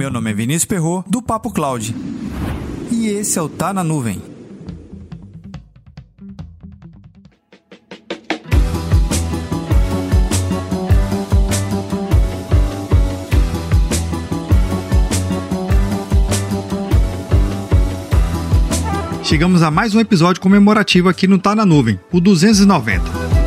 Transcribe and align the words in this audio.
Meu 0.00 0.10
nome 0.10 0.30
é 0.30 0.32
Vinícius 0.32 0.64
Perro 0.64 1.04
do 1.06 1.20
Papo 1.20 1.52
Cloud. 1.52 1.94
E 2.90 3.08
esse 3.08 3.38
é 3.38 3.42
o 3.42 3.50
Tá 3.50 3.70
na 3.70 3.84
Nuvem. 3.84 4.22
Chegamos 19.22 19.62
a 19.62 19.70
mais 19.70 19.94
um 19.94 20.00
episódio 20.00 20.40
comemorativo 20.40 21.10
aqui 21.10 21.26
no 21.26 21.38
Tá 21.38 21.54
na 21.54 21.66
Nuvem, 21.66 22.00
o 22.10 22.22
290. 22.22 23.39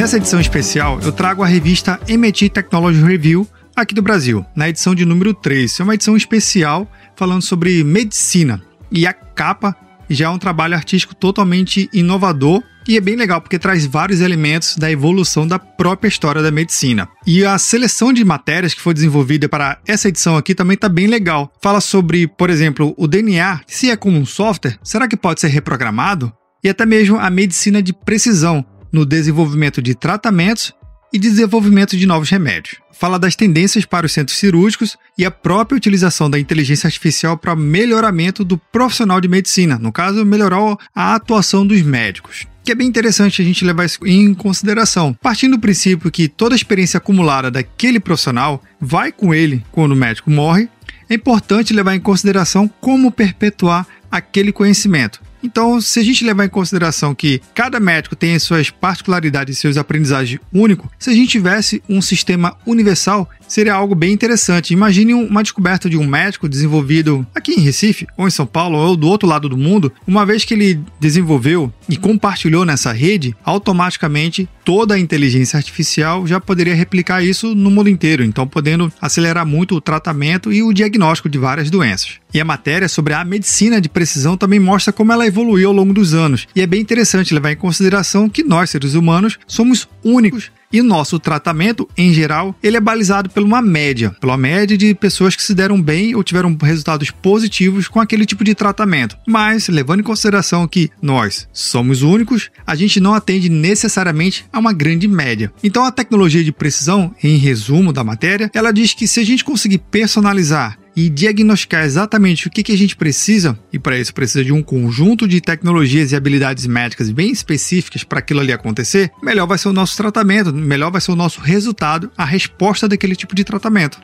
Nessa 0.00 0.16
edição 0.16 0.40
especial, 0.40 0.98
eu 1.02 1.12
trago 1.12 1.42
a 1.42 1.46
revista 1.46 2.00
MIT 2.08 2.48
Technology 2.48 3.02
Review 3.02 3.46
aqui 3.76 3.94
do 3.94 4.00
Brasil, 4.00 4.42
na 4.56 4.66
edição 4.66 4.94
de 4.94 5.04
número 5.04 5.34
3. 5.34 5.78
É 5.78 5.82
uma 5.82 5.94
edição 5.94 6.16
especial 6.16 6.90
falando 7.14 7.42
sobre 7.42 7.84
medicina. 7.84 8.62
E 8.90 9.06
a 9.06 9.12
capa 9.12 9.76
já 10.08 10.24
é 10.24 10.28
um 10.30 10.38
trabalho 10.38 10.74
artístico 10.74 11.14
totalmente 11.14 11.86
inovador 11.92 12.62
e 12.88 12.96
é 12.96 13.00
bem 13.00 13.14
legal 13.14 13.42
porque 13.42 13.58
traz 13.58 13.84
vários 13.84 14.22
elementos 14.22 14.74
da 14.74 14.90
evolução 14.90 15.46
da 15.46 15.58
própria 15.58 16.08
história 16.08 16.42
da 16.42 16.50
medicina. 16.50 17.06
E 17.26 17.44
a 17.44 17.58
seleção 17.58 18.10
de 18.10 18.24
matérias 18.24 18.72
que 18.72 18.80
foi 18.80 18.94
desenvolvida 18.94 19.50
para 19.50 19.80
essa 19.86 20.08
edição 20.08 20.34
aqui 20.34 20.54
também 20.54 20.76
está 20.76 20.88
bem 20.88 21.08
legal. 21.08 21.52
Fala 21.60 21.78
sobre, 21.78 22.26
por 22.26 22.48
exemplo, 22.48 22.94
o 22.96 23.06
DNA, 23.06 23.60
se 23.66 23.90
é 23.90 23.96
como 23.96 24.16
um 24.16 24.24
software, 24.24 24.78
será 24.82 25.06
que 25.06 25.14
pode 25.14 25.42
ser 25.42 25.48
reprogramado? 25.48 26.32
E 26.62 26.68
até 26.68 26.84
mesmo 26.84 27.18
a 27.18 27.30
medicina 27.30 27.82
de 27.82 27.92
precisão 27.92 28.64
no 28.92 29.04
desenvolvimento 29.04 29.80
de 29.80 29.94
tratamentos 29.94 30.74
e 31.12 31.18
desenvolvimento 31.18 31.96
de 31.96 32.06
novos 32.06 32.30
remédios. 32.30 32.76
Fala 32.92 33.18
das 33.18 33.34
tendências 33.34 33.84
para 33.84 34.06
os 34.06 34.12
centros 34.12 34.38
cirúrgicos 34.38 34.96
e 35.16 35.24
a 35.24 35.30
própria 35.30 35.76
utilização 35.76 36.28
da 36.28 36.38
inteligência 36.38 36.86
artificial 36.86 37.36
para 37.36 37.56
melhoramento 37.56 38.44
do 38.44 38.58
profissional 38.58 39.20
de 39.20 39.28
medicina, 39.28 39.78
no 39.78 39.90
caso, 39.90 40.24
melhorar 40.24 40.76
a 40.94 41.14
atuação 41.14 41.66
dos 41.66 41.82
médicos. 41.82 42.46
Que 42.62 42.72
é 42.72 42.74
bem 42.74 42.86
interessante 42.86 43.40
a 43.40 43.44
gente 43.44 43.64
levar 43.64 43.86
isso 43.86 43.98
em 44.06 44.34
consideração, 44.34 45.14
partindo 45.14 45.56
do 45.56 45.60
princípio 45.60 46.10
que 46.10 46.28
toda 46.28 46.54
a 46.54 46.56
experiência 46.56 46.98
acumulada 46.98 47.50
daquele 47.50 47.98
profissional 47.98 48.62
vai 48.78 49.10
com 49.10 49.32
ele 49.34 49.64
quando 49.72 49.92
o 49.92 49.96
médico 49.96 50.30
morre, 50.30 50.68
é 51.08 51.14
importante 51.14 51.72
levar 51.72 51.96
em 51.96 52.00
consideração 52.00 52.68
como 52.80 53.10
perpetuar 53.10 53.86
aquele 54.10 54.52
conhecimento. 54.52 55.19
Então, 55.42 55.80
se 55.80 55.98
a 55.98 56.04
gente 56.04 56.24
levar 56.24 56.44
em 56.44 56.48
consideração 56.48 57.14
que 57.14 57.40
cada 57.54 57.80
médico 57.80 58.14
tem 58.14 58.34
as 58.34 58.42
suas 58.42 58.70
particularidades 58.70 59.56
e 59.56 59.60
seus 59.60 59.76
aprendizagens 59.76 60.40
únicos, 60.52 60.90
se 60.98 61.10
a 61.10 61.12
gente 61.12 61.30
tivesse 61.30 61.82
um 61.88 62.02
sistema 62.02 62.56
universal, 62.66 63.28
seria 63.48 63.74
algo 63.74 63.94
bem 63.94 64.12
interessante. 64.12 64.72
Imagine 64.72 65.14
uma 65.14 65.42
descoberta 65.42 65.88
de 65.88 65.96
um 65.96 66.06
médico 66.06 66.48
desenvolvido 66.48 67.26
aqui 67.34 67.52
em 67.52 67.60
Recife, 67.60 68.06
ou 68.16 68.28
em 68.28 68.30
São 68.30 68.46
Paulo, 68.46 68.78
ou 68.78 68.96
do 68.96 69.08
outro 69.08 69.28
lado 69.28 69.48
do 69.48 69.56
mundo. 69.56 69.92
Uma 70.06 70.24
vez 70.24 70.44
que 70.44 70.54
ele 70.54 70.80
desenvolveu 70.98 71.72
e 71.88 71.96
compartilhou 71.96 72.64
nessa 72.64 72.92
rede, 72.92 73.34
automaticamente 73.44 74.48
toda 74.64 74.94
a 74.94 74.98
inteligência 74.98 75.56
artificial 75.56 76.26
já 76.26 76.38
poderia 76.38 76.74
replicar 76.74 77.24
isso 77.24 77.54
no 77.54 77.70
mundo 77.70 77.88
inteiro, 77.88 78.22
então 78.22 78.46
podendo 78.46 78.92
acelerar 79.00 79.44
muito 79.44 79.74
o 79.74 79.80
tratamento 79.80 80.52
e 80.52 80.62
o 80.62 80.72
diagnóstico 80.72 81.28
de 81.28 81.38
várias 81.38 81.70
doenças. 81.70 82.20
E 82.32 82.40
a 82.40 82.44
matéria 82.44 82.88
sobre 82.88 83.14
a 83.14 83.24
medicina 83.24 83.80
de 83.80 83.88
precisão 83.88 84.36
também 84.36 84.60
mostra 84.60 84.92
como 84.92 85.12
ela 85.12 85.26
evoluiu 85.26 85.68
ao 85.68 85.74
longo 85.74 85.92
dos 85.92 86.14
anos. 86.14 86.46
E 86.54 86.60
é 86.60 86.66
bem 86.66 86.80
interessante 86.80 87.34
levar 87.34 87.52
em 87.52 87.56
consideração 87.56 88.28
que 88.28 88.42
nós, 88.42 88.70
seres 88.70 88.94
humanos, 88.94 89.38
somos 89.46 89.88
únicos 90.04 90.50
e 90.72 90.82
nosso 90.82 91.18
tratamento, 91.18 91.88
em 91.96 92.12
geral, 92.12 92.54
ele 92.62 92.76
é 92.76 92.80
balizado 92.80 93.28
por 93.28 93.42
uma 93.42 93.60
média, 93.60 94.14
pela 94.20 94.36
média 94.36 94.78
de 94.78 94.94
pessoas 94.94 95.34
que 95.34 95.42
se 95.42 95.52
deram 95.52 95.82
bem 95.82 96.14
ou 96.14 96.22
tiveram 96.22 96.56
resultados 96.62 97.10
positivos 97.10 97.88
com 97.88 98.00
aquele 98.00 98.24
tipo 98.24 98.44
de 98.44 98.54
tratamento. 98.54 99.16
Mas, 99.26 99.68
levando 99.68 100.00
em 100.00 100.04
consideração 100.04 100.68
que 100.68 100.88
nós 101.02 101.48
somos 101.52 102.02
únicos, 102.02 102.50
a 102.64 102.76
gente 102.76 103.00
não 103.00 103.14
atende 103.14 103.48
necessariamente 103.48 104.44
a 104.52 104.60
uma 104.60 104.72
grande 104.72 105.08
média. 105.08 105.52
Então, 105.62 105.84
a 105.84 105.90
tecnologia 105.90 106.44
de 106.44 106.52
precisão, 106.52 107.12
em 107.20 107.36
resumo 107.36 107.92
da 107.92 108.04
matéria, 108.04 108.48
ela 108.54 108.72
diz 108.72 108.94
que 108.94 109.08
se 109.08 109.18
a 109.18 109.24
gente 109.24 109.44
conseguir 109.44 109.78
personalizar 109.78 110.78
e 110.96 111.08
diagnosticar 111.08 111.84
exatamente 111.84 112.48
o 112.48 112.50
que, 112.50 112.62
que 112.62 112.72
a 112.72 112.76
gente 112.76 112.96
precisa, 112.96 113.58
e 113.72 113.78
para 113.78 113.98
isso 113.98 114.12
precisa 114.12 114.44
de 114.44 114.52
um 114.52 114.62
conjunto 114.62 115.26
de 115.26 115.40
tecnologias 115.40 116.12
e 116.12 116.16
habilidades 116.16 116.66
médicas 116.66 117.10
bem 117.10 117.30
específicas 117.30 118.02
para 118.02 118.18
aquilo 118.18 118.40
ali 118.40 118.52
acontecer, 118.52 119.10
melhor 119.22 119.46
vai 119.46 119.58
ser 119.58 119.68
o 119.68 119.72
nosso 119.72 119.96
tratamento, 119.96 120.52
melhor 120.52 120.90
vai 120.90 121.00
ser 121.00 121.12
o 121.12 121.16
nosso 121.16 121.40
resultado, 121.40 122.10
a 122.16 122.24
resposta 122.24 122.88
daquele 122.88 123.14
tipo 123.14 123.34
de 123.34 123.44
tratamento. 123.44 124.00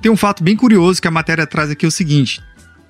Tem 0.00 0.10
um 0.10 0.16
fato 0.16 0.42
bem 0.42 0.56
curioso 0.56 1.02
que 1.02 1.08
a 1.08 1.10
matéria 1.10 1.46
traz 1.46 1.70
aqui 1.70 1.84
é 1.84 1.88
o 1.88 1.92
seguinte, 1.92 2.40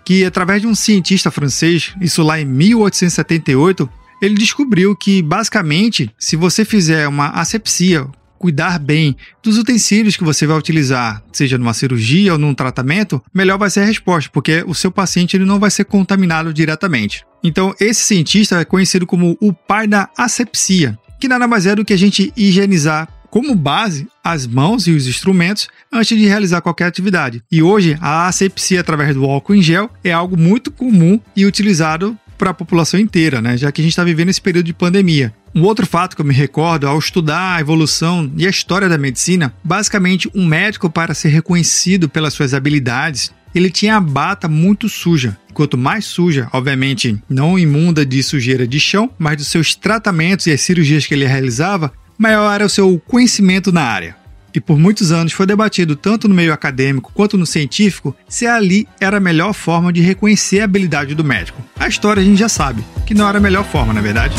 que 0.04 0.24
através 0.24 0.60
de 0.60 0.68
um 0.68 0.74
cientista 0.74 1.30
francês, 1.30 1.94
isso 2.00 2.22
lá 2.22 2.40
em 2.40 2.44
1878, 2.44 3.88
ele 4.20 4.34
descobriu 4.34 4.94
que 4.94 5.22
basicamente, 5.22 6.10
se 6.18 6.36
você 6.36 6.64
fizer 6.64 7.08
uma 7.08 7.30
asepsia 7.30 8.06
cuidar 8.40 8.78
bem 8.78 9.14
dos 9.42 9.58
utensílios 9.58 10.16
que 10.16 10.24
você 10.24 10.46
vai 10.46 10.56
utilizar, 10.56 11.22
seja 11.30 11.58
numa 11.58 11.74
cirurgia 11.74 12.32
ou 12.32 12.38
num 12.38 12.54
tratamento, 12.54 13.22
melhor 13.34 13.58
vai 13.58 13.68
ser 13.68 13.80
a 13.80 13.84
resposta, 13.84 14.30
porque 14.32 14.64
o 14.66 14.74
seu 14.74 14.90
paciente 14.90 15.36
ele 15.36 15.44
não 15.44 15.60
vai 15.60 15.70
ser 15.70 15.84
contaminado 15.84 16.52
diretamente. 16.54 17.22
Então, 17.44 17.74
esse 17.78 18.00
cientista 18.00 18.58
é 18.58 18.64
conhecido 18.64 19.06
como 19.06 19.36
o 19.42 19.52
pai 19.52 19.86
da 19.86 20.08
asepsia, 20.16 20.98
que 21.20 21.28
nada 21.28 21.46
mais 21.46 21.66
é 21.66 21.74
do 21.74 21.84
que 21.84 21.92
a 21.92 21.98
gente 21.98 22.32
higienizar 22.34 23.08
como 23.28 23.54
base 23.54 24.08
as 24.24 24.46
mãos 24.46 24.86
e 24.86 24.92
os 24.92 25.06
instrumentos 25.06 25.68
antes 25.92 26.18
de 26.18 26.26
realizar 26.26 26.62
qualquer 26.62 26.86
atividade. 26.86 27.42
E 27.52 27.62
hoje, 27.62 27.98
a 28.00 28.26
asepsia 28.26 28.80
através 28.80 29.14
do 29.14 29.24
álcool 29.26 29.54
em 29.54 29.62
gel 29.62 29.90
é 30.02 30.12
algo 30.12 30.36
muito 30.36 30.70
comum 30.70 31.20
e 31.36 31.44
utilizado 31.44 32.18
para 32.40 32.50
a 32.50 32.54
população 32.54 32.98
inteira, 32.98 33.42
né? 33.42 33.54
já 33.58 33.70
que 33.70 33.82
a 33.82 33.84
gente 33.84 33.92
está 33.92 34.02
vivendo 34.02 34.30
esse 34.30 34.40
período 34.40 34.64
de 34.64 34.72
pandemia. 34.72 35.34
Um 35.54 35.62
outro 35.64 35.84
fato 35.86 36.14
que 36.14 36.22
eu 36.22 36.26
me 36.26 36.34
recordo 36.34 36.86
ao 36.86 36.98
estudar 36.98 37.56
a 37.56 37.60
evolução 37.60 38.30
e 38.36 38.46
a 38.46 38.50
história 38.50 38.88
da 38.88 38.96
medicina, 38.96 39.52
basicamente 39.64 40.30
um 40.32 40.46
médico 40.46 40.88
para 40.88 41.12
ser 41.12 41.28
reconhecido 41.30 42.08
pelas 42.08 42.34
suas 42.34 42.54
habilidades, 42.54 43.32
ele 43.52 43.68
tinha 43.68 43.96
a 43.96 44.00
bata 44.00 44.46
muito 44.46 44.88
suja. 44.88 45.36
Quanto 45.52 45.76
mais 45.76 46.04
suja, 46.04 46.48
obviamente 46.52 47.20
não 47.28 47.58
imunda 47.58 48.06
de 48.06 48.22
sujeira 48.22 48.66
de 48.66 48.78
chão, 48.78 49.10
mas 49.18 49.38
dos 49.38 49.48
seus 49.48 49.74
tratamentos 49.74 50.46
e 50.46 50.52
as 50.52 50.60
cirurgias 50.60 51.04
que 51.04 51.14
ele 51.14 51.26
realizava, 51.26 51.92
maior 52.16 52.52
era 52.52 52.64
o 52.64 52.70
seu 52.70 53.02
conhecimento 53.06 53.72
na 53.72 53.82
área. 53.82 54.16
E 54.54 54.60
por 54.60 54.78
muitos 54.78 55.10
anos 55.10 55.32
foi 55.32 55.46
debatido 55.46 55.96
tanto 55.96 56.28
no 56.28 56.34
meio 56.34 56.52
acadêmico 56.52 57.12
quanto 57.12 57.38
no 57.38 57.46
científico 57.46 58.16
se 58.28 58.46
ali 58.46 58.86
era 59.00 59.16
a 59.16 59.20
melhor 59.20 59.52
forma 59.52 59.92
de 59.92 60.00
reconhecer 60.00 60.60
a 60.60 60.64
habilidade 60.64 61.14
do 61.14 61.24
médico. 61.24 61.60
A 61.78 61.88
história 61.88 62.20
a 62.20 62.24
gente 62.24 62.38
já 62.38 62.48
sabe 62.48 62.84
que 63.04 63.14
não 63.14 63.28
era 63.28 63.38
a 63.38 63.40
melhor 63.40 63.64
forma, 63.64 63.92
na 63.92 64.00
é 64.00 64.02
verdade? 64.02 64.34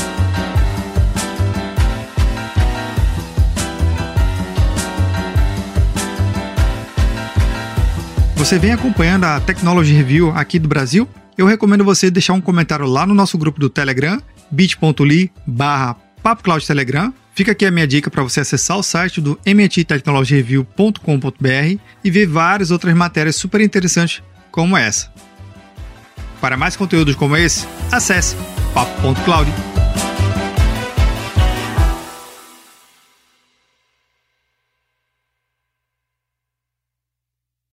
Você 8.42 8.58
vem 8.58 8.72
acompanhando 8.72 9.26
a 9.26 9.40
Technology 9.40 9.94
Review 9.94 10.32
aqui 10.32 10.58
do 10.58 10.68
Brasil? 10.68 11.08
Eu 11.38 11.46
recomendo 11.46 11.84
você 11.84 12.10
deixar 12.10 12.34
um 12.34 12.42
comentário 12.42 12.88
lá 12.88 13.06
no 13.06 13.14
nosso 13.14 13.38
grupo 13.38 13.60
do 13.60 13.70
Telegram, 13.70 14.20
bit.ly 14.50 15.32
barra 15.46 15.96
Telegram. 16.66 17.14
Fica 17.36 17.52
aqui 17.52 17.68
a 17.68 17.72
minha 17.72 17.86
dica 17.86 18.10
para 18.10 18.24
você 18.24 18.40
acessar 18.40 18.78
o 18.78 18.84
site 18.84 19.22
do 19.22 19.40
mttechnologyreview.com.br 19.46 21.80
e 22.04 22.10
ver 22.10 22.26
várias 22.26 22.72
outras 22.72 22.96
matérias 22.96 23.36
super 23.36 23.62
interessantes 23.62 24.24
como 24.50 24.76
essa. 24.76 25.14
Para 26.42 26.58
mais 26.58 26.76
conteúdos 26.76 27.14
como 27.14 27.38
esse, 27.38 27.68
acesse 27.92 28.36
papo.cloud. 28.74 29.52